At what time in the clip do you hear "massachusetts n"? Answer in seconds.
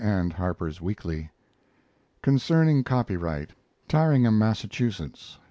4.39-5.39